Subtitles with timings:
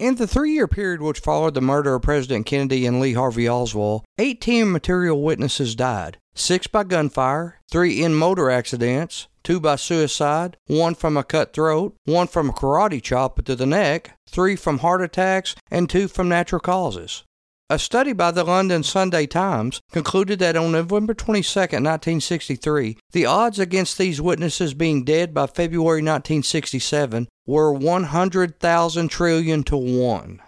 [0.00, 3.46] In the three year period which followed the murder of President Kennedy and Lee Harvey
[3.46, 10.56] Oswald, 18 material witnesses died six by gunfire, three in motor accidents, two by suicide,
[10.68, 14.78] one from a cut throat, one from a karate chop to the neck, three from
[14.78, 17.24] heart attacks, and two from natural causes.
[17.72, 23.60] A study by the London Sunday Times concluded that on November 22, 1963, the odds
[23.60, 30.42] against these witnesses being dead by February 1967 were 100,000 trillion to 1.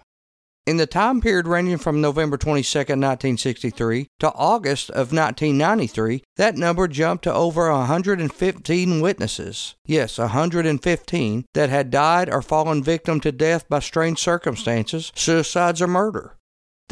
[0.66, 6.88] In the time period ranging from November 22, 1963 to August of 1993, that number
[6.88, 9.76] jumped to over 115 witnesses.
[9.86, 15.86] Yes, 115 that had died or fallen victim to death by strange circumstances, suicides, or
[15.86, 16.36] murder.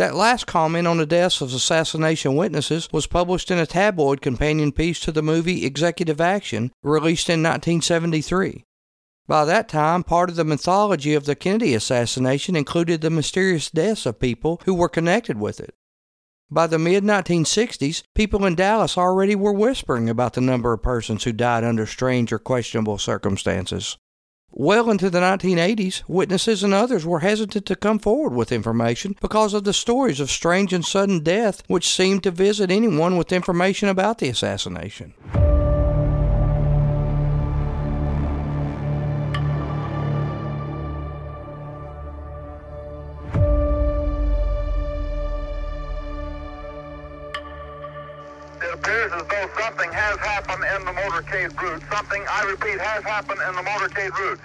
[0.00, 4.73] That last comment on the deaths of assassination witnesses was published in a tabloid companion
[4.73, 8.64] piece to the movie Executive Action, released in 1973.
[9.28, 14.06] By that time, part of the mythology of the Kennedy assassination included the mysterious deaths
[14.06, 15.74] of people who were connected with it.
[16.51, 21.24] By the mid 1960s, people in Dallas already were whispering about the number of persons
[21.24, 23.98] who died under strange or questionable circumstances.
[24.52, 29.54] Well into the 1980s, witnesses and others were hesitant to come forward with information because
[29.54, 33.88] of the stories of strange and sudden death which seemed to visit anyone with information
[33.88, 35.15] about the assassination.
[48.60, 50.40] It appears as though something has happened
[51.30, 51.82] motorcade route.
[51.90, 54.40] Something, I repeat, has happened in the motorcade route.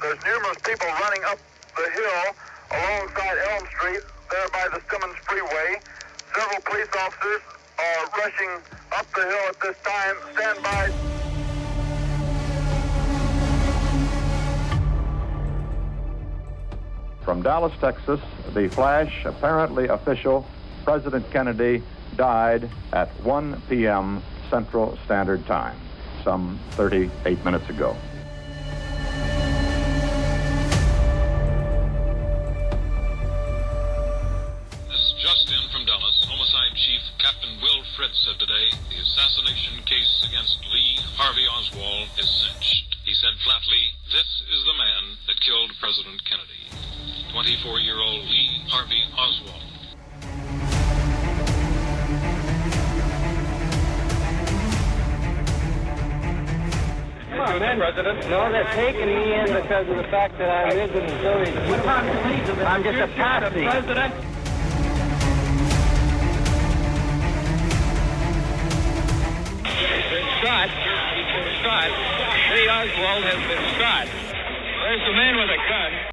[0.00, 1.38] There's numerous people running up
[1.76, 2.34] the hill
[2.70, 5.80] alongside Elm Street, there by the Stemmons Freeway.
[6.34, 7.40] Several police officers
[7.78, 8.50] are rushing
[8.92, 10.16] up the hill at this time.
[10.34, 10.90] Stand by.
[17.24, 18.20] From Dallas, Texas,
[18.54, 20.46] the flash, apparently official,
[20.84, 21.82] President Kennedy
[22.16, 24.22] died at 1 p.m.
[24.50, 25.76] Central Standard Time,
[26.22, 27.96] some 38 minutes ago.
[59.80, 61.70] Because of the fact that I live in Missouri.
[61.70, 62.66] What time do you leave?
[62.66, 63.64] I'm just a patsy.
[63.64, 64.14] President.
[70.42, 70.68] Shot.
[71.62, 71.90] Shot.
[72.52, 74.06] Lee Oswald has been shot.
[74.84, 76.09] There's the man with a gun.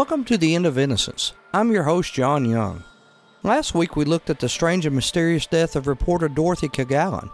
[0.00, 1.34] Welcome to the End of Innocence.
[1.52, 2.84] I'm your host, John Young.
[3.42, 7.28] Last week we looked at the strange and mysterious death of reporter Dorothy Kilgallen.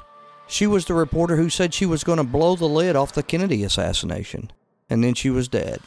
[0.49, 3.22] She was the reporter who said she was going to blow the lid off the
[3.22, 4.50] Kennedy assassination,
[4.91, 5.81] and then she was dead.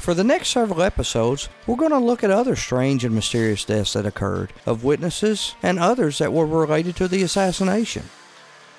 [0.00, 3.92] For the next several episodes, we're going to look at other strange and mysterious deaths
[3.92, 8.02] that occurred, of witnesses and others that were related to the assassination.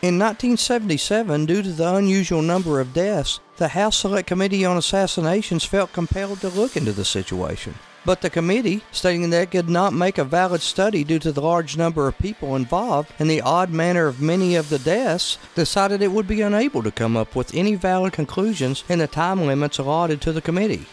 [0.03, 5.64] In 1977, due to the unusual number of deaths, the House Select Committee on Assassinations
[5.64, 7.75] felt compelled to look into the situation.
[8.03, 11.40] But the committee, stating that it could not make a valid study due to the
[11.40, 16.02] large number of people involved and the odd manner of many of the deaths, decided
[16.02, 19.78] it would be unable to come up with any valid conclusions in the time limits
[19.78, 20.86] allotted to the committee.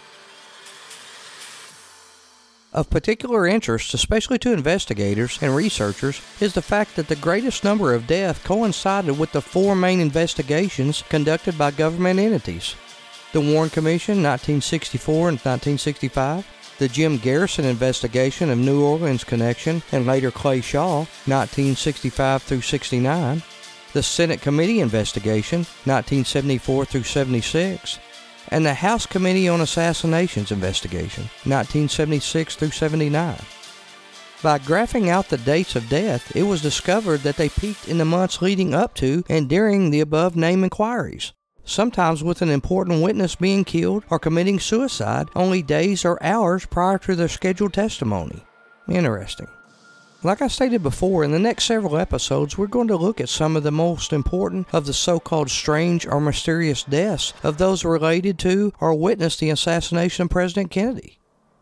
[2.73, 7.93] Of particular interest, especially to investigators and researchers, is the fact that the greatest number
[7.93, 12.77] of deaths coincided with the four main investigations conducted by government entities.
[13.33, 16.47] The Warren Commission 1964 and 1965,
[16.79, 23.43] the Jim Garrison investigation of New Orleans connection and later Clay Shaw 1965 through 69,
[23.95, 27.99] the Senate Committee investigation 1974 through 76,
[28.51, 33.39] and the House Committee on Assassinations investigation, 1976 through 79.
[34.43, 38.05] By graphing out the dates of death, it was discovered that they peaked in the
[38.05, 41.33] months leading up to and during the above named inquiries.
[41.65, 46.99] sometimes with an important witness being killed or committing suicide only days or hours prior
[46.99, 48.45] to their scheduled testimony.
[48.89, 49.47] Interesting.
[50.23, 53.57] Like I stated before, in the next several episodes, we're going to look at some
[53.57, 58.39] of the most important of the so called strange or mysterious deaths of those related
[58.41, 61.19] to or witnessed the assassination of President Kennedy.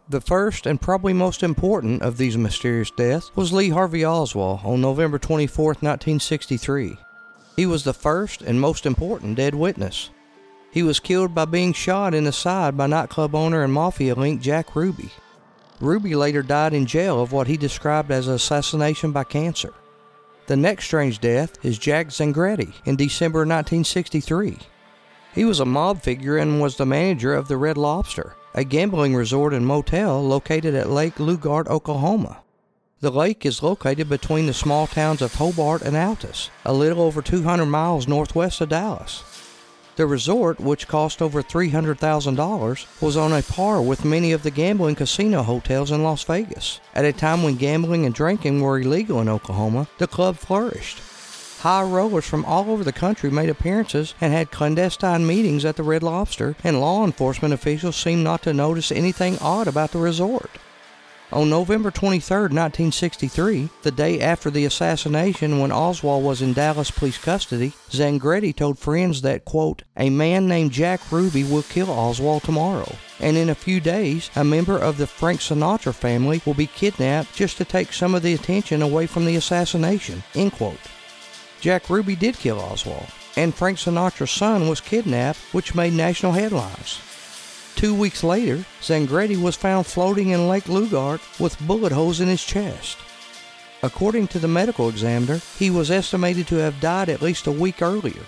[0.08, 4.81] The first and probably most important of these mysterious deaths was Lee Harvey Oswald on
[4.81, 6.99] November 24, 1963.
[7.54, 10.11] He was the first and most important dead witness.
[10.72, 14.40] He was killed by being shot in the side by nightclub owner and mafia link
[14.40, 15.12] Jack Ruby.
[15.80, 19.72] Ruby later died in jail of what he described as assassination by cancer.
[20.46, 24.58] The next strange death is Jack Zangretti in December 1963.
[25.34, 29.14] He was a mob figure and was the manager of the Red Lobster, a gambling
[29.14, 32.42] resort and motel located at Lake Lugert, Oklahoma.
[33.00, 37.22] The lake is located between the small towns of Hobart and Altus, a little over
[37.22, 39.38] 200 miles northwest of Dallas.
[39.99, 44.95] The resort, which cost over $300,000, was on a par with many of the gambling
[44.95, 46.79] casino hotels in Las Vegas.
[46.95, 51.00] At a time when gambling and drinking were illegal in Oklahoma, the club flourished.
[51.62, 55.83] High rollers from all over the country made appearances and had clandestine meetings at the
[55.83, 60.61] Red Lobster, and law enforcement officials seemed not to notice anything odd about the resort.
[61.30, 67.19] On November 23, 1963, the day after the assassination when Oswald was in Dallas police
[67.19, 72.90] custody, Zangretti told friends that, quote, a man named Jack Ruby will kill Oswald tomorrow,
[73.20, 77.34] and in a few days, a member of the Frank Sinatra family will be kidnapped
[77.34, 80.80] just to take some of the attention away from the assassination, end quote.
[81.60, 87.00] Jack Ruby did kill Oswald, and Frank Sinatra's son was kidnapped, which made national headlines.
[87.78, 92.44] Two weeks later, Zangretti was found floating in Lake Lugert with bullet holes in his
[92.44, 92.98] chest.
[93.84, 97.80] According to the medical examiner, he was estimated to have died at least a week
[97.80, 98.25] earlier.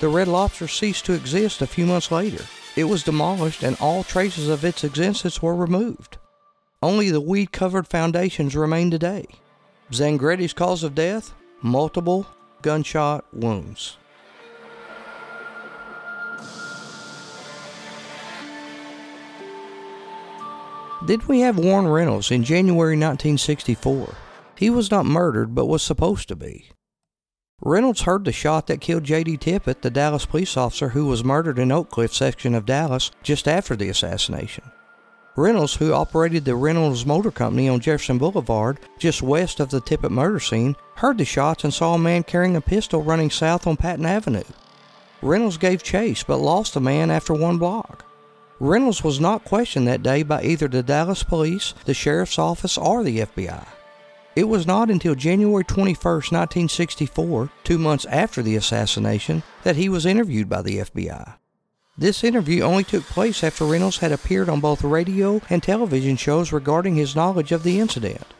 [0.00, 2.44] The Red Lobster ceased to exist a few months later.
[2.74, 6.18] It was demolished and all traces of its existence were removed.
[6.82, 9.26] Only the weed covered foundations remain today.
[9.92, 11.34] Zangretti's cause of death?
[11.62, 12.26] Multiple
[12.62, 13.96] gunshot wounds.
[21.04, 24.14] Did we have Warren Reynolds in January 1964?
[24.56, 26.70] He was not murdered, but was supposed to be.
[27.60, 29.38] Reynolds heard the shot that killed J.D.
[29.38, 33.48] Tippit, the Dallas police officer who was murdered in Oak Cliff section of Dallas just
[33.48, 34.62] after the assassination.
[35.34, 40.10] Reynolds, who operated the Reynolds Motor Company on Jefferson Boulevard, just west of the Tippit
[40.10, 43.76] murder scene, heard the shots and saw a man carrying a pistol running south on
[43.76, 44.44] Patton Avenue.
[45.20, 48.04] Reynolds gave chase but lost the man after one block.
[48.62, 53.02] Reynolds was not questioned that day by either the Dallas police, the sheriff's office, or
[53.02, 53.66] the FBI.
[54.36, 60.06] It was not until January 21, 1964, two months after the assassination, that he was
[60.06, 61.34] interviewed by the FBI.
[61.98, 66.52] This interview only took place after Reynolds had appeared on both radio and television shows
[66.52, 68.32] regarding his knowledge of the incident.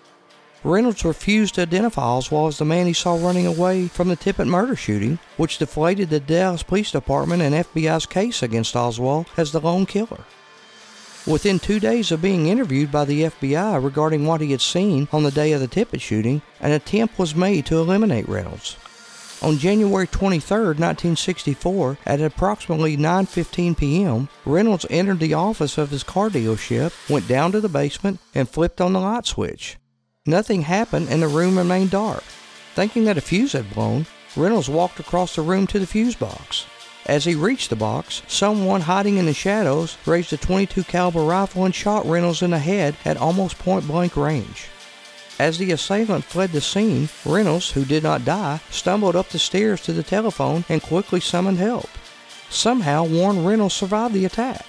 [0.65, 4.47] Reynolds refused to identify Oswald as the man he saw running away from the Tippit
[4.47, 9.61] murder shooting, which deflated the Dallas Police Department and FBI's case against Oswald as the
[9.61, 10.25] lone killer.
[11.27, 15.25] Within two days of being interviewed by the FBI regarding what he had seen on
[15.25, 18.77] the day of the Tippit shooting, an attempt was made to eliminate Reynolds.
[19.43, 26.31] On January 23, 1964, at approximately 9:15 p.m., Reynolds entered the office of his car
[26.31, 29.77] dealership, went down to the basement, and flipped on the light switch.
[30.27, 32.23] Nothing happened and the room remained dark.
[32.77, 36.65] Thinking that a fuse had blown, Reynolds walked across the room to the fuse box.
[37.07, 41.65] As he reached the box, someone hiding in the shadows raised a 22 caliber rifle
[41.65, 44.69] and shot Reynolds in the head at almost point blank range.
[45.41, 49.81] As the assailant fled the scene, Reynolds, who did not die, stumbled up the stairs
[49.83, 51.89] to the telephone and quickly summoned help.
[52.49, 54.65] Somehow, Warren Reynolds survived the attack.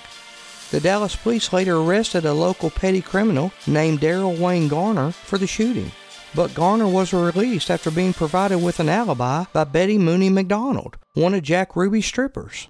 [0.73, 5.45] The Dallas police later arrested a local petty criminal named Daryl Wayne Garner for the
[5.45, 5.91] shooting,
[6.33, 11.35] but Garner was released after being provided with an alibi by Betty Mooney McDonald, one
[11.35, 12.69] of Jack Ruby's strippers.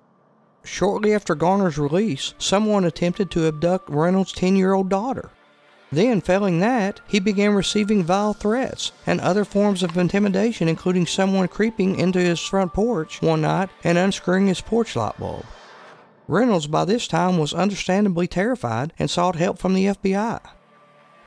[0.66, 5.30] Shortly after Garner's release, someone attempted to abduct Reynolds' 10 year old daughter.
[5.90, 11.48] Then, failing that, he began receiving vile threats and other forms of intimidation, including someone
[11.48, 15.46] creeping into his front porch one night and unscrewing his porch light bulb.
[16.28, 20.40] Reynolds, by this time, was understandably terrified and sought help from the FBI.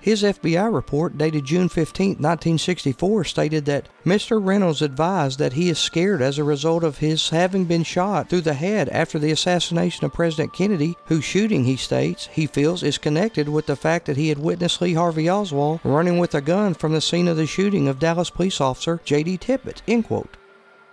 [0.07, 4.38] His FBI report, dated June 15, 1964, stated that Mr.
[4.41, 8.43] Reynolds advised that he is scared as a result of his having been shot through
[8.43, 12.99] the head after the assassination of President Kennedy, whose shooting, he states, he feels is
[12.99, 16.75] connected with the fact that he had witnessed Lee Harvey Oswald running with a gun
[16.75, 19.38] from the scene of the shooting of Dallas police officer J.D.
[19.38, 19.83] Tippit.
[19.88, 20.37] End quote.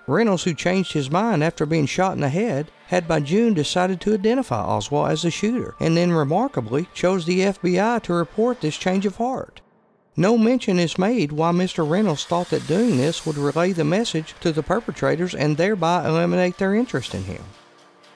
[0.06, 4.02] Reynolds, who changed his mind after being shot in the head, had by June decided
[4.02, 8.76] to identify Oswald as the shooter, and then remarkably chose the FBI to report this
[8.78, 9.62] change of heart.
[10.16, 11.90] No mention is made why Mr.
[11.90, 16.58] Reynolds thought that doing this would relay the message to the perpetrators and thereby eliminate
[16.58, 17.44] their interest in him.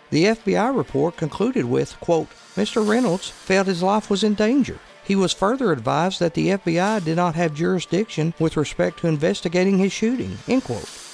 [0.10, 2.88] The FBI report concluded with, quote, Mr.
[2.88, 4.80] Reynolds felt his life was in danger.
[5.04, 9.78] He was further advised that the FBI did not have jurisdiction with respect to investigating
[9.78, 11.07] his shooting, end quote.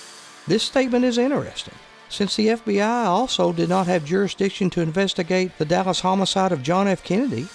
[0.46, 1.76] This statement is interesting,
[2.10, 6.86] since the FBI also did not have jurisdiction to investigate the Dallas homicide of John
[6.86, 7.02] F.
[7.02, 7.48] Kennedy.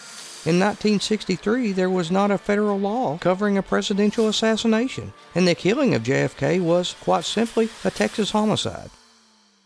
[0.46, 5.94] In 1963, there was not a federal law covering a presidential assassination, and the killing
[5.94, 8.88] of JFK was, quite simply, a Texas homicide.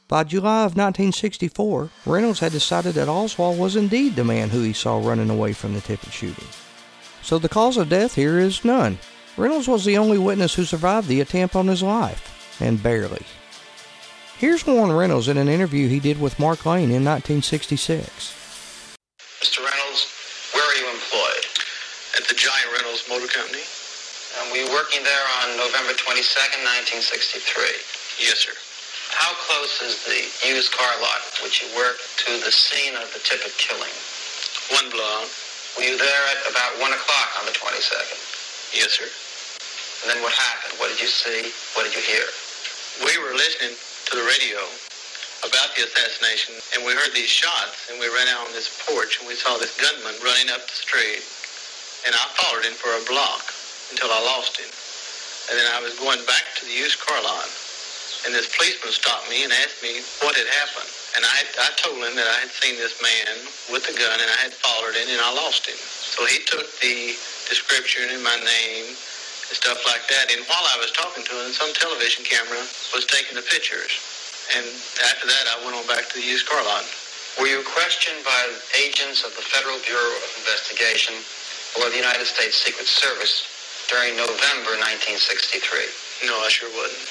[0.08, 4.72] By July of 1964, Reynolds had decided that Oswald was indeed the man who he
[4.72, 6.48] saw running away from the Tippit shooting.
[7.22, 8.98] So the cause of death here is none.
[9.36, 13.24] Reynolds was the only witness who survived the attempt on his life and barely.
[14.38, 18.10] Here's Warren Reynolds in an interview he did with Mark Lane in 1966.
[19.38, 19.62] Mr.
[19.62, 20.02] Reynolds,
[20.50, 21.46] where are you employed?
[22.18, 23.62] At the Giant Reynolds Motor Company?
[23.62, 26.58] And were you working there on November 22nd,
[26.98, 28.18] 1963?
[28.18, 28.56] Yes, sir.
[29.14, 33.20] How close is the used car lot which you worked to the scene of the
[33.22, 33.94] Tippit killing?
[34.74, 35.28] One block.
[35.78, 38.18] Were you there at about 1 o'clock on the 22nd?
[38.74, 39.06] Yes, sir.
[40.02, 40.80] And then what happened?
[40.82, 41.52] What did you see?
[41.78, 42.26] What did you hear?
[43.00, 44.60] We were listening to the radio
[45.48, 49.16] about the assassination, and we heard these shots, and we ran out on this porch,
[49.16, 51.24] and we saw this gunman running up the street,
[52.04, 53.48] and I followed him for a block
[53.88, 54.68] until I lost him.
[55.48, 57.48] And then I was going back to the used car lot,
[58.28, 60.92] and this policeman stopped me and asked me what had happened.
[61.16, 63.40] And I, I told him that I had seen this man
[63.72, 65.80] with a gun, and I had followed him, and I lost him.
[65.80, 67.16] So he took the
[67.48, 68.92] description and my name
[69.52, 70.32] and stuff like that.
[70.32, 72.64] And while I was talking to him, some television camera
[72.96, 73.92] was taking the pictures.
[74.56, 74.64] And
[75.04, 76.88] after that, I went on back to the used car lot.
[77.36, 78.40] Were you questioned by
[78.80, 81.12] agents of the Federal Bureau of Investigation
[81.76, 83.44] or the United States Secret Service
[83.92, 84.72] during November
[85.04, 85.20] 1963?
[86.24, 87.04] No, I sure wasn't.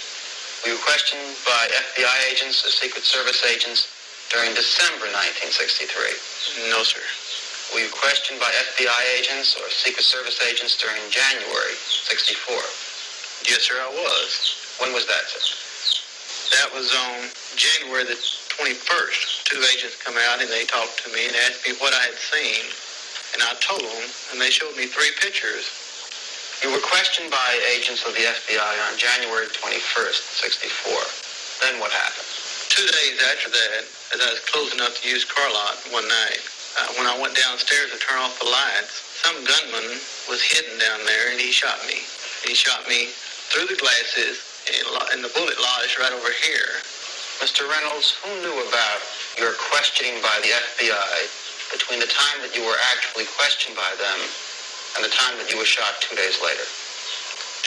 [0.65, 1.62] Were you questioned by
[1.93, 3.86] FBI agents or Secret Service agents
[4.33, 5.13] during December
[5.45, 6.74] 1963?
[6.74, 7.05] No, sir.
[7.71, 12.59] Were you questioned by FBI agents or Secret Service agents during January 64?
[13.47, 14.31] Yes, sir, I was.
[14.83, 15.39] When was that, sir?
[16.59, 18.19] That was on January the
[18.59, 19.47] 21st.
[19.47, 22.19] Two agents come out and they talked to me and asked me what I had
[22.19, 22.67] seen.
[23.31, 24.03] And I told them,
[24.35, 25.63] and they showed me three pictures.
[26.59, 31.63] You were questioned by agents of the FBI on January 21st, 64.
[31.63, 32.27] Then what happened?
[32.67, 36.43] Two days after that, as I was closing up the used car lot one night,
[36.79, 39.99] uh, when I went downstairs to turn off the lights, some gunman
[40.31, 41.99] was hidden down there and he shot me.
[42.47, 43.11] He shot me
[43.51, 44.39] through the glasses
[44.71, 46.79] and, and the bullet lodged right over here.
[47.43, 47.67] Mr.
[47.67, 48.99] Reynolds, who knew about
[49.35, 51.17] your questioning by the FBI
[51.75, 54.19] between the time that you were actually questioned by them
[54.95, 56.63] and the time that you were shot two days later?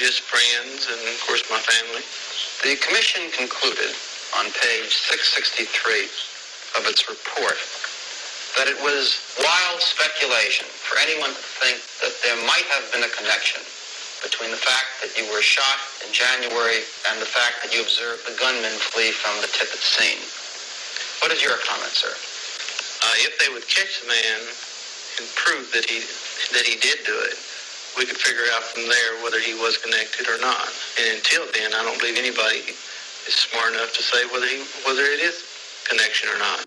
[0.01, 2.03] Just friends and, of course, my family.
[2.65, 3.93] The commission concluded
[4.41, 6.09] on page 663
[6.81, 7.59] of its report
[8.57, 13.13] that it was wild speculation for anyone to think that there might have been a
[13.19, 13.63] connection
[14.23, 16.81] between the fact that you were shot in January
[17.11, 20.23] and the fact that you observed the gunman flee from the Tippit scene.
[21.21, 22.13] What is your comment, sir?
[23.05, 24.41] Uh, if they would catch the man
[25.21, 26.01] and prove that he
[26.57, 27.37] that he did do it,
[27.99, 30.69] we could figure out from there whether he was connected or not.
[30.99, 32.65] And until then, I don't believe anybody
[33.29, 35.43] is smart enough to say whether he whether it is
[35.89, 36.65] connection or not.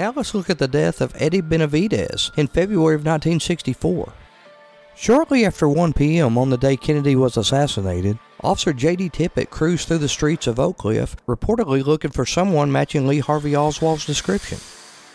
[0.00, 4.10] Now let's look at the death of Eddie Benavides in February of 1964.
[4.96, 6.38] Shortly after 1 p.m.
[6.38, 9.10] on the day Kennedy was assassinated, Officer J.D.
[9.10, 13.54] Tippit cruised through the streets of Oak Cliff, reportedly looking for someone matching Lee Harvey
[13.54, 14.56] Oswald's description.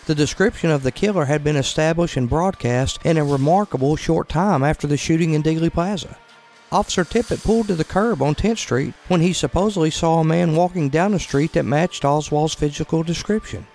[0.05, 4.63] The description of the killer had been established and broadcast in a remarkable short time
[4.63, 6.15] after the shooting in Dealey Plaza.
[6.71, 10.55] Officer Tippit pulled to the curb on 10th Street when he supposedly saw a man
[10.55, 13.65] walking down the street that matched Oswald's physical description.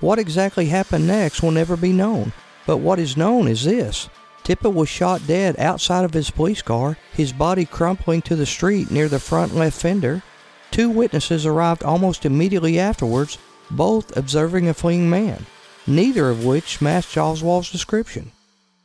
[0.00, 2.32] What exactly happened next will never be known,
[2.66, 4.08] but what is known is this.
[4.42, 8.90] Tippit was shot dead outside of his police car, his body crumpling to the street
[8.90, 10.22] near the front left fender.
[10.70, 13.36] Two witnesses arrived almost immediately afterwards,
[13.70, 15.44] both observing a fleeing man,
[15.86, 18.32] neither of which matched Oswald's description.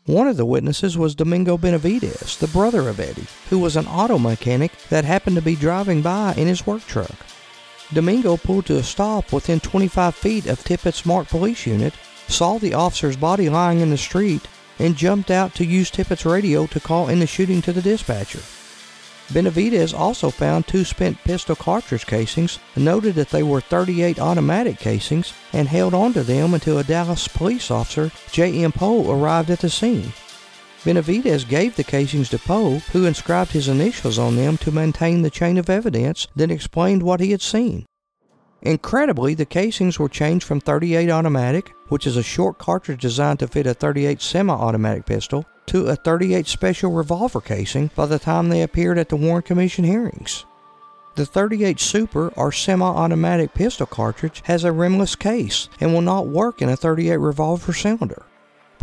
[0.06, 4.20] One of the witnesses was Domingo Benavides, the brother of Eddie, who was an auto
[4.20, 7.16] mechanic that happened to be driving by in his work truck.
[7.94, 11.94] Domingo pulled to a stop within 25 feet of Tippit's marked police unit,
[12.28, 14.48] saw the officer's body lying in the street,
[14.80, 18.42] and jumped out to use Tippit's radio to call in the shooting to the dispatcher.
[19.34, 25.34] Benavides also found two spent pistol cartridge casings, noted that they were 38 automatic casings,
[25.54, 28.72] and held onto them until a Dallas police officer, J.M.
[28.72, 30.14] Poe, arrived at the scene.
[30.86, 35.32] Benavides gave the casings to Poe, who inscribed his initials on them to maintain the
[35.32, 37.88] chain of evidence, then explained what he had seen.
[38.62, 43.48] Incredibly, the casings were changed from 38 automatic, which is a short cartridge designed to
[43.48, 48.62] fit a 38 semi-automatic pistol, to a 38 special revolver casing by the time they
[48.62, 50.46] appeared at the Warren Commission hearings.
[51.16, 56.62] The 38 Super or semi-automatic pistol cartridge has a rimless case and will not work
[56.62, 58.26] in a 38 revolver cylinder.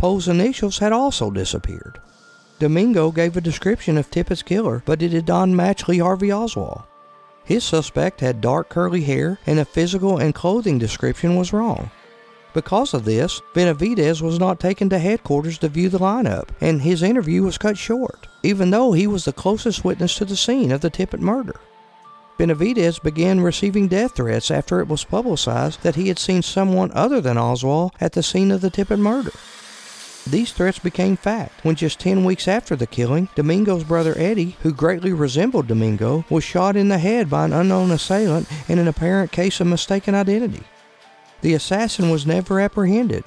[0.03, 1.97] Poe's initials had also disappeared.
[2.59, 6.83] Domingo gave a description of Tippit's killer, but it did not match Lee Harvey Oswald.
[7.45, 11.89] His suspect had dark curly hair, and the physical and clothing description was wrong.
[12.53, 17.01] Because of this, Benavides was not taken to headquarters to view the lineup, and his
[17.01, 20.81] interview was cut short, even though he was the closest witness to the scene of
[20.81, 21.61] the Tippit murder.
[22.37, 27.21] Benavides began receiving death threats after it was publicized that he had seen someone other
[27.21, 29.31] than Oswald at the scene of the Tippit murder.
[30.25, 34.71] These threats became fact when just 10 weeks after the killing, Domingo's brother Eddie, who
[34.73, 39.33] greatly resembled Domingo, was shot in the head by an unknown assailant in an apparent
[39.33, 40.63] case of mistaken identity.
[41.41, 43.25] The assassin was never apprehended.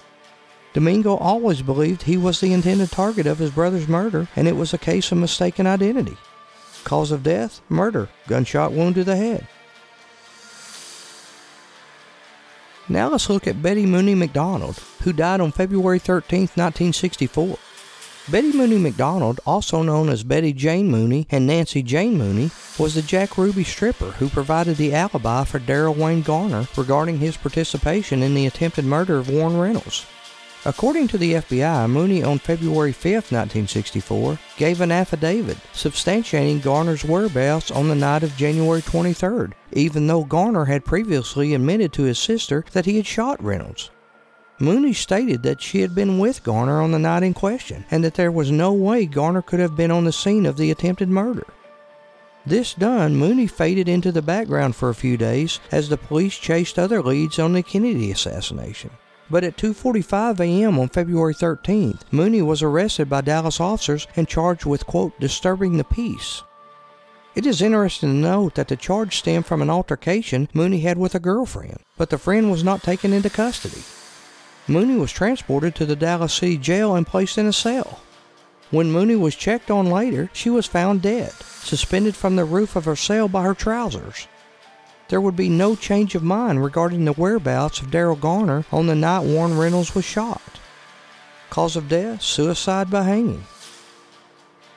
[0.73, 4.73] Domingo always believed he was the intended target of his brother's murder and it was
[4.73, 6.17] a case of mistaken identity.
[6.85, 7.61] Cause of death?
[7.69, 8.09] Murder.
[8.27, 9.47] Gunshot wound to the head.
[12.89, 17.59] Now let's look at Betty Mooney McDonald, who died on February 13, 1964.
[18.31, 23.03] Betty Mooney McDonald, also known as Betty Jane Mooney and Nancy Jane Mooney, was the
[23.03, 28.35] Jack Ruby stripper who provided the alibi for Daryl Wayne Garner regarding his participation in
[28.35, 30.07] the attempted murder of Warren Reynolds.
[30.67, 37.71] According to the FBI, Mooney on February 5, 1964, gave an affidavit substantiating Garner's whereabouts
[37.71, 42.65] on the night of January 23rd, even though Garner had previously admitted to his sister
[42.73, 43.91] that he had shot Reynolds.
[44.59, 48.15] Mooney stated that she had been with Garner on the night in question and that
[48.15, 51.47] there was no way Garner could have been on the scene of the attempted murder.
[52.45, 56.77] This done, Mooney faded into the background for a few days as the police chased
[56.77, 58.91] other leads on the Kennedy assassination.
[59.29, 60.79] But at 2:45 a.m.
[60.79, 65.85] on February 13th, Mooney was arrested by Dallas officers and charged with quote disturbing the
[65.85, 66.43] peace.
[67.35, 71.15] It is interesting to note that the charge stemmed from an altercation Mooney had with
[71.15, 73.83] a girlfriend, but the friend was not taken into custody.
[74.69, 78.01] Mooney was transported to the Dallas City Jail and placed in a cell.
[78.71, 82.85] When Mooney was checked on later, she was found dead, suspended from the roof of
[82.85, 84.27] her cell by her trousers.
[85.09, 88.97] There would be no change of mind regarding the whereabouts of Daryl Garner on the
[88.97, 90.43] night Warren Reynolds was shot.
[91.49, 93.45] Cause of death suicide by hanging.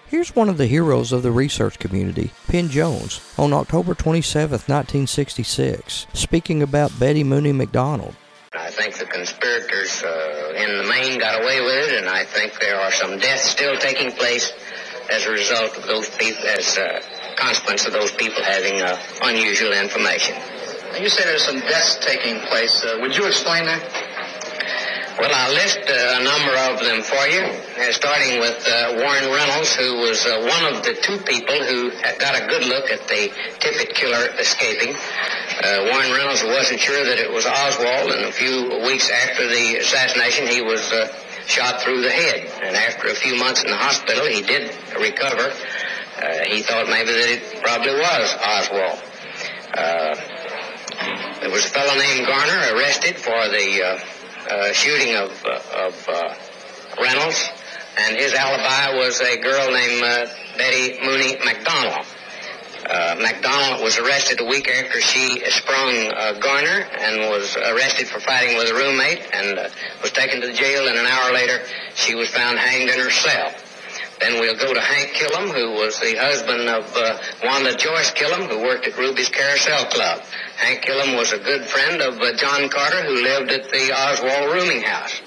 [0.08, 6.08] Here's one of the heroes of the research community, Penn Jones, on October 27, 1966,
[6.13, 8.15] speaking about Betty Mooney McDonald.
[8.54, 12.60] I think the conspirators uh, in the main got away with it, and I think
[12.60, 14.52] there are some deaths still taking place
[15.12, 17.02] as a result of those people, as a
[17.39, 20.36] consequence of those people having uh, unusual information.
[20.99, 22.84] You say there's some deaths taking place.
[22.84, 23.82] Uh, would you explain that?
[25.19, 29.28] Well, I'll list uh, a number of them for you, uh, starting with uh, Warren
[29.28, 33.06] Reynolds, who was uh, one of the two people who got a good look at
[33.10, 33.28] the
[33.60, 34.95] Tippit killer escaping.
[34.95, 39.84] Uh, Warren Reynolds wasn't sure that it was Oswald, and a few weeks after the
[39.84, 41.12] assassination, he was uh,
[41.47, 42.47] shot through the head.
[42.63, 45.52] And after a few months in the hospital, he did recover.
[46.47, 48.99] He thought maybe that it probably was Oswald.
[51.41, 53.99] there was a fellow named Garner arrested for the
[54.49, 56.34] uh, shooting of, uh, of uh,
[57.01, 57.49] Reynolds,
[57.97, 60.25] and his alibi was a girl named uh,
[60.58, 62.05] Betty Mooney McDonald.
[62.89, 68.19] Uh, McDonald was arrested a week after she sprung uh, Garner and was arrested for
[68.19, 69.69] fighting with a roommate and uh,
[70.01, 70.88] was taken to jail.
[70.88, 71.62] And an hour later,
[71.93, 73.53] she was found hanged in her cell.
[74.19, 78.49] Then we'll go to Hank Killam, who was the husband of uh, Wanda Joyce Killam,
[78.49, 80.21] who worked at Ruby's Carousel Club.
[80.58, 84.51] Hank Killam was a good friend of uh, John Carter, who lived at the Oswald
[84.51, 85.21] rooming house.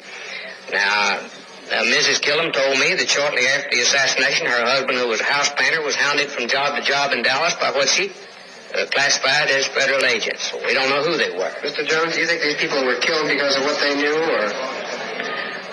[0.71, 1.21] Now,
[1.73, 2.21] uh, Mrs.
[2.21, 5.81] Killam told me that shortly after the assassination, her husband, who was a house painter,
[5.81, 8.13] was hounded from job to job in Dallas by what she
[8.77, 10.53] uh, classified as federal agents.
[10.67, 11.49] We don't know who they were.
[11.65, 11.87] Mr.
[11.89, 14.82] Jones, do you think these people were killed because of what they knew, or?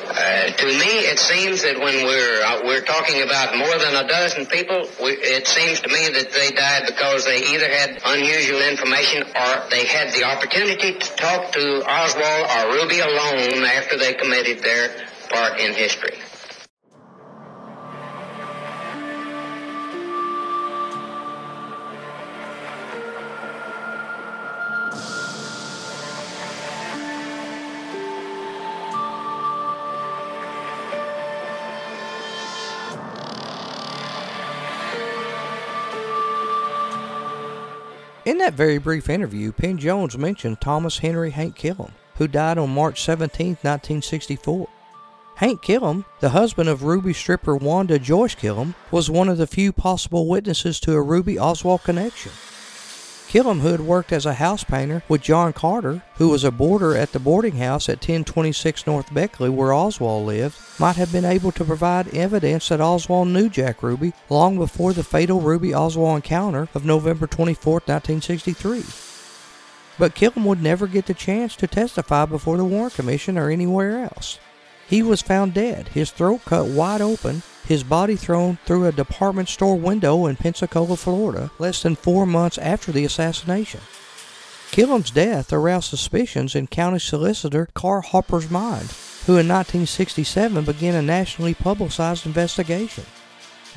[0.09, 4.07] Uh, to me, it seems that when we're uh, we're talking about more than a
[4.07, 8.59] dozen people, we, it seems to me that they died because they either had unusual
[8.61, 14.15] information or they had the opportunity to talk to Oswald or Ruby alone after they
[14.15, 14.89] committed their
[15.29, 16.17] part in history.
[38.29, 42.69] In that very brief interview, Penn Jones mentioned Thomas Henry Hank Killam, who died on
[42.69, 44.69] March 17, 1964.
[45.37, 49.71] Hank Killam, the husband of Ruby stripper Wanda Joyce Killam, was one of the few
[49.71, 52.31] possible witnesses to a Ruby Oswald connection.
[53.29, 56.95] Killam, who had worked as a house painter with John Carter, who was a boarder
[56.95, 61.51] at the boarding house at 1026 North Beckley where Oswald lived, might have been able
[61.51, 66.69] to provide evidence that Oswald knew Jack Ruby long before the fatal Ruby Oswald encounter
[66.73, 68.83] of November 24, 1963.
[69.99, 74.05] But Killam would never get the chance to testify before the Warren Commission or anywhere
[74.05, 74.39] else.
[74.89, 79.47] He was found dead, his throat cut wide open, his body thrown through a department
[79.47, 83.81] store window in Pensacola, Florida, less than four months after the assassination.
[84.71, 88.91] Killam's death aroused suspicions in County Solicitor Carl Harper's mind,
[89.27, 93.05] who in 1967 began a nationally publicized investigation.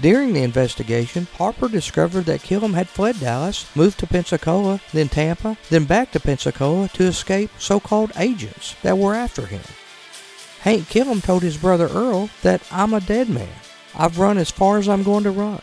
[0.01, 5.59] During the investigation, Harper discovered that Killam had fled Dallas, moved to Pensacola, then Tampa,
[5.69, 9.61] then back to Pensacola to escape so called agents that were after him.
[10.63, 13.49] Hank Killam told his brother Earl that I'm a dead man.
[13.97, 15.61] I've run as far as I'm going to run.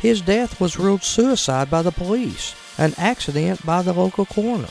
[0.00, 4.68] His death was ruled suicide by the police, an accident by the local coroner.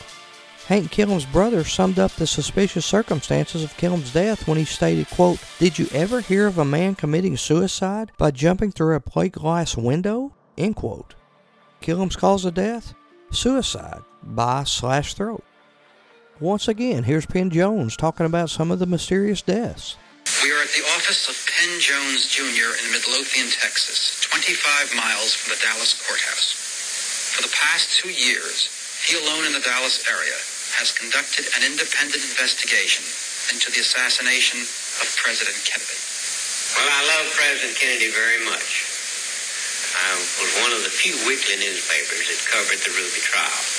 [0.67, 5.39] Hank Killam's brother summed up the suspicious circumstances of Killam's death when he stated, quote,
[5.57, 9.75] Did you ever hear of a man committing suicide by jumping through a plate glass
[9.75, 10.33] window?
[10.55, 11.15] End quote.
[11.81, 12.93] Killam's cause of death?
[13.31, 15.43] Suicide by slash throat.
[16.37, 19.97] Once again, here's Penn Jones talking about some of the mysterious deaths.
[20.45, 22.77] We are at the office of Penn Jones Jr.
[22.77, 26.53] in Midlothian, Texas, 25 miles from the Dallas courthouse.
[27.33, 28.69] For the past two years,
[29.01, 30.37] he alone in the Dallas area
[30.77, 33.01] has conducted an independent investigation
[33.49, 35.97] into the assassination of President Kennedy.
[36.77, 38.85] Well, I love President Kennedy very much.
[40.05, 43.76] I was one of the few weekly newspapers that covered the Ruby trial.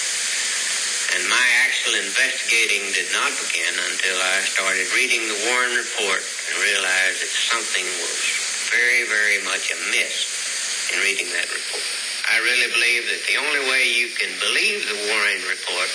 [1.16, 6.54] And my actual investigating did not begin until I started reading the Warren report and
[6.60, 8.16] realized that something was
[8.68, 11.86] very, very much amiss in reading that report.
[12.28, 15.88] I really believe that the only way you can believe the Warren report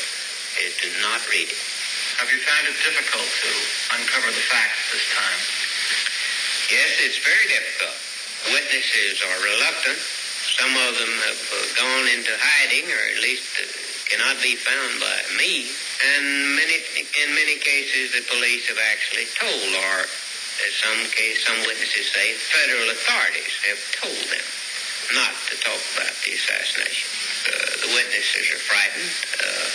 [0.65, 1.61] is to not read it.
[2.17, 3.49] Have you found it difficult to
[3.93, 5.41] uncover the facts this time?
[6.73, 7.97] Yes, it's very difficult.
[8.49, 9.99] Witnesses are reluctant.
[10.57, 14.99] Some of them have uh, gone into hiding, or at least uh, cannot be found
[14.99, 15.67] by me.
[16.03, 16.77] And many,
[17.23, 19.95] in many cases, the police have actually told, or
[20.63, 24.45] in some case, some witnesses say, federal authorities have told them
[25.11, 27.09] not to talk about the assassination.
[27.45, 29.13] Uh, the witnesses are frightened.
[29.35, 29.67] Uh,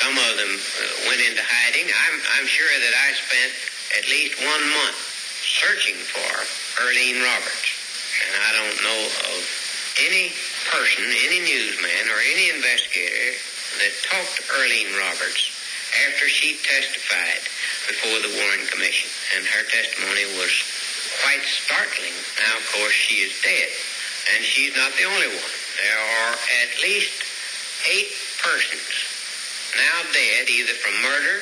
[0.00, 1.86] some of them uh, went into hiding.
[1.86, 3.52] I'm, I'm sure that I spent
[4.00, 5.00] at least one month
[5.44, 6.32] searching for
[6.80, 7.68] Earlene Roberts.
[8.24, 9.00] And I don't know
[9.36, 9.40] of
[10.00, 10.32] any
[10.72, 13.36] person, any newsman, or any investigator
[13.80, 15.52] that talked to Earlene Roberts
[16.08, 17.42] after she testified
[17.88, 19.08] before the Warren Commission.
[19.36, 20.52] And her testimony was
[21.24, 22.16] quite startling.
[22.40, 23.70] Now, of course, she is dead.
[24.34, 25.52] And she's not the only one.
[25.80, 27.12] There are at least
[27.88, 29.12] eight persons
[29.76, 31.40] now dead, either from murder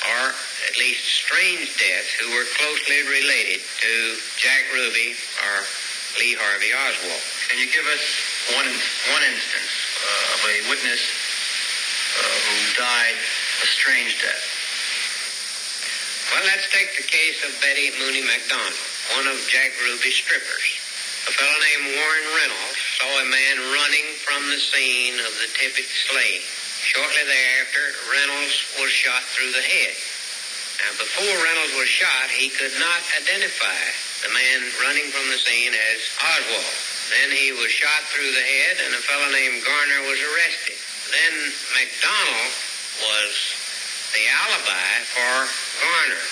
[0.00, 0.22] or
[0.68, 3.92] at least strange deaths, who were closely related to
[4.40, 5.12] Jack Ruby
[5.44, 5.56] or
[6.18, 7.22] Lee Harvey Oswald.
[7.52, 8.02] Can you give us
[8.56, 8.66] one,
[9.12, 11.02] one instance uh, of a witness
[12.18, 13.18] who died
[13.62, 14.46] a strange death?
[16.30, 18.78] Well, let's take the case of Betty Mooney McDonald,
[19.18, 20.66] one of Jack Ruby's strippers.
[21.26, 25.90] A fellow named Warren Reynolds saw a man running from the scene of the Tippit
[26.08, 26.42] slaying.
[26.80, 29.94] Shortly thereafter, Reynolds was shot through the head.
[30.80, 33.82] Now, before Reynolds was shot, he could not identify
[34.24, 36.76] the man running from the scene as Oswald.
[37.12, 40.78] Then he was shot through the head, and a fellow named Garner was arrested.
[41.10, 41.34] Then
[41.74, 42.54] McDonald
[43.02, 43.34] was
[44.14, 45.34] the alibi for
[45.82, 46.26] Garner.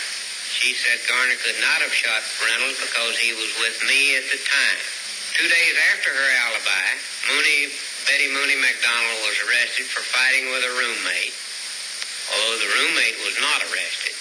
[0.55, 4.38] She said Garner could not have shot Reynolds because he was with me at the
[4.38, 4.81] time.
[5.35, 6.87] Two days after her alibi,
[7.27, 7.75] Mooney,
[8.07, 11.35] Betty Mooney McDonald was arrested for fighting with a roommate,
[12.35, 14.14] although the roommate was not arrested.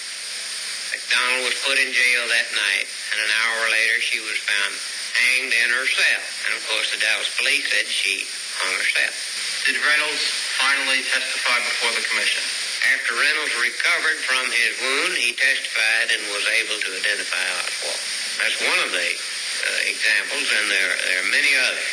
[0.94, 4.74] McDonald was put in jail that night, and an hour later she was found
[5.18, 6.24] hanged in her cell.
[6.46, 8.26] And of course, the Dallas police said she
[8.62, 9.16] hung herself.
[9.66, 12.44] Did Reynolds finally testify before the commission?
[12.94, 18.02] After Reynolds recovered from his wound, he testified and was able to identify Oswald.
[18.42, 21.90] That's one of the uh, examples, and there, there are many others.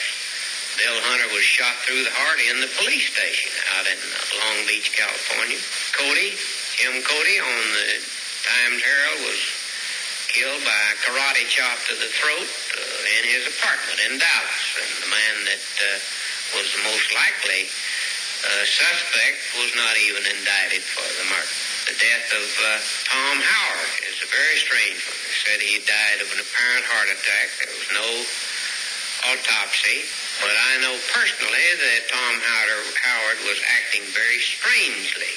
[0.77, 3.99] Bill Hunter was shot through the heart in the police station out in
[4.43, 5.61] Long Beach, California.
[5.95, 6.35] Cody,
[6.75, 8.03] Jim Cody on the
[8.45, 9.41] Times Herald was
[10.35, 14.63] killed by a karate chop to the throat uh, in his apartment in Dallas.
[14.83, 15.99] And the man that uh,
[16.59, 17.71] was the most likely
[18.45, 21.55] uh, suspect was not even indicted for the murder.
[21.89, 22.69] The death of uh,
[23.09, 25.21] Tom Howard is a very strange one.
[25.21, 27.47] They said he died of an apparent heart attack.
[27.61, 28.09] There was no
[29.33, 30.05] autopsy.
[30.41, 35.35] But I know personally that Tom Howard, Howard was acting very strangely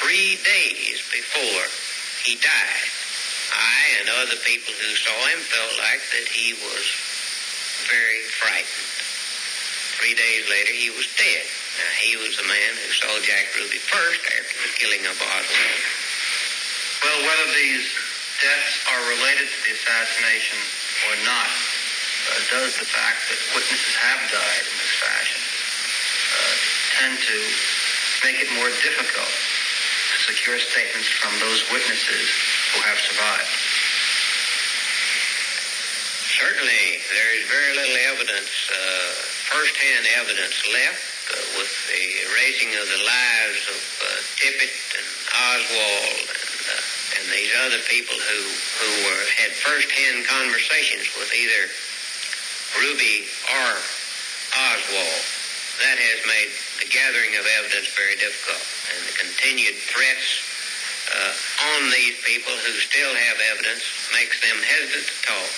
[0.00, 1.64] three days before
[2.26, 2.88] he died.
[3.54, 6.84] I and other people who saw him felt like that he was
[7.86, 8.92] very frightened.
[10.00, 11.46] Three days later, he was dead.
[11.74, 15.82] Now, he was the man who saw Jack Ruby first after the killing of Oswald.
[17.02, 17.82] Well, whether these
[18.38, 20.58] deaths are related to the assassination
[21.10, 26.54] or not, uh, does the fact that witnesses have died in this fashion uh,
[26.94, 27.36] tend to
[28.22, 32.26] make it more difficult to secure statements from those witnesses
[32.70, 33.50] who have survived?
[36.38, 39.10] Certainly, there is very little evidence, uh,
[39.50, 41.13] first-hand evidence left
[41.56, 42.04] with the
[42.36, 48.16] raising of the lives of uh, Tippit and Oswald and, uh, and these other people
[48.16, 48.40] who,
[48.80, 51.62] who were, had first-hand conversations with either
[52.80, 53.70] Ruby or
[54.52, 55.22] Oswald.
[55.82, 58.62] That has made the gathering of evidence very difficult.
[58.94, 60.44] And the continued threats
[61.10, 61.32] uh,
[61.74, 63.82] on these people who still have evidence
[64.14, 65.50] makes them hesitant to talk.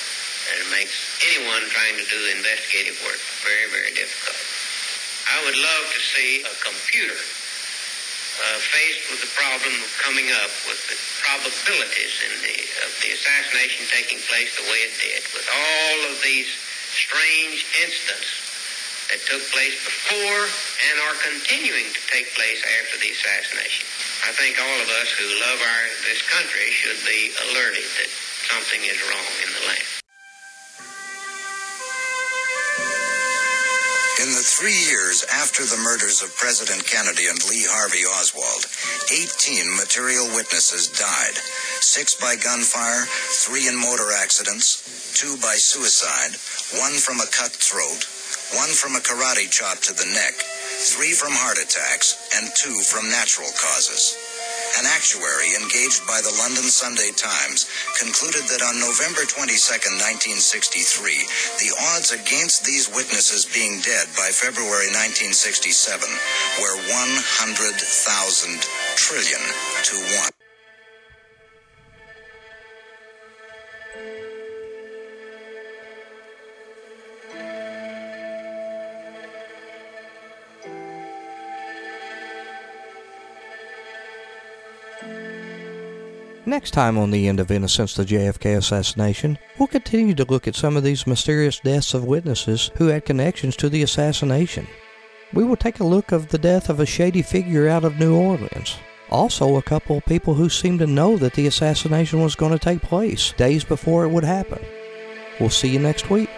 [0.46, 0.94] And it makes
[1.26, 4.55] anyone trying to do investigative work very, very difficult.
[5.26, 10.52] I would love to see a computer uh, faced with the problem of coming up
[10.70, 15.46] with the probabilities in the, of the assassination taking place the way it did, with
[15.50, 16.46] all of these
[16.94, 18.46] strange incidents
[19.10, 20.42] that took place before
[20.90, 23.86] and are continuing to take place after the assassination.
[24.26, 28.10] I think all of us who love our this country should be alerted that
[28.50, 29.95] something is wrong in the land.
[34.26, 38.66] In the three years after the murders of President Kennedy and Lee Harvey Oswald,
[39.06, 41.38] 18 material witnesses died.
[41.78, 46.34] Six by gunfire, three in motor accidents, two by suicide,
[46.82, 48.02] one from a cut throat,
[48.58, 50.34] one from a karate chop to the neck,
[50.82, 54.25] three from heart attacks, and two from natural causes.
[54.78, 57.64] An actuary engaged by the London Sunday Times
[57.98, 60.36] concluded that on November 22, 1963,
[61.56, 66.04] the odds against these witnesses being dead by February 1967
[66.60, 68.60] were 100,000
[69.00, 69.40] trillion
[69.88, 69.96] to
[70.44, 70.45] 1.
[86.48, 90.54] Next time on the end of Innocence the JFK assassination, we'll continue to look at
[90.54, 94.68] some of these mysterious deaths of witnesses who had connections to the assassination.
[95.32, 98.14] We will take a look of the death of a shady figure out of New
[98.14, 98.76] Orleans.
[99.10, 102.60] Also, a couple of people who seemed to know that the assassination was going to
[102.60, 104.64] take place days before it would happen.
[105.40, 106.30] We'll see you next week.